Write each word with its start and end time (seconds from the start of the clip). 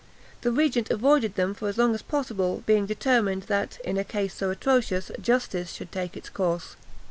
The 0.41 0.51
regent 0.51 0.89
avoided 0.89 1.35
them 1.35 1.55
as 1.61 1.77
long 1.77 1.93
as 1.93 2.01
possible, 2.01 2.63
being 2.65 2.87
determined 2.87 3.43
that, 3.43 3.77
in 3.85 3.97
a 3.99 4.03
case 4.03 4.33
so 4.33 4.49
atrocious, 4.49 5.11
justice 5.21 5.73
should 5.73 5.91
take 5.91 6.17
its 6.17 6.27
course. 6.31 6.75